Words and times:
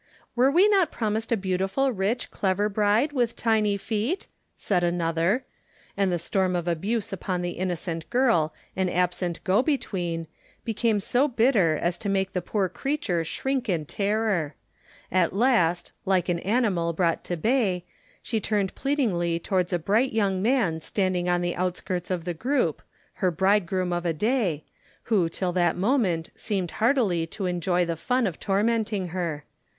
"Were 0.35 0.49
we 0.49 0.67
not 0.67 0.91
promised 0.91 1.31
a 1.31 1.37
beautiful, 1.37 1.91
rich, 1.91 2.31
clever, 2.31 2.69
bride, 2.69 3.11
with 3.13 3.35
tiny 3.35 3.77
feet?" 3.77 4.25
said 4.55 4.83
another. 4.83 5.45
And 5.95 6.11
the 6.11 6.17
storm 6.17 6.55
of 6.55 6.67
abuse 6.67 7.13
upon 7.13 7.43
the 7.43 7.51
innocent 7.51 8.09
girl 8.09 8.51
and 8.75 8.89
absent 8.89 9.43
"go 9.43 9.61
between" 9.61 10.25
became 10.65 10.99
so 10.99 11.27
bitter 11.27 11.77
as 11.79 11.99
to 11.99 12.09
make 12.09 12.33
the 12.33 12.41
poor 12.41 12.67
creature 12.67 13.23
shrink 13.23 13.69
in 13.69 13.85
terror. 13.85 14.55
At 15.11 15.35
last, 15.35 15.91
like 16.03 16.29
an 16.29 16.39
animal 16.39 16.93
brought 16.93 17.23
to 17.25 17.37
bay, 17.37 17.85
she 18.23 18.39
turned 18.41 18.73
pleadingly 18.73 19.37
towards 19.39 19.71
a 19.71 19.77
bright 19.77 20.11
young 20.13 20.41
man 20.41 20.81
standing 20.81 21.29
on 21.29 21.41
the 21.41 21.55
outskirts 21.55 22.09
of 22.09 22.25
the 22.25 22.33
group, 22.33 22.81
her 23.21 23.29
bridegroom 23.29 23.93
of 23.93 24.07
a 24.07 24.13
day, 24.13 24.63
who 25.03 25.29
till 25.29 25.53
that 25.53 25.77
moment 25.77 26.31
seemed 26.35 26.71
heartily 26.81 27.27
to 27.27 27.45
enjoy 27.45 27.85
the 27.85 27.95
fun 27.95 28.25
of 28.25 28.39
tormenting 28.39 29.09
her. 29.09 29.45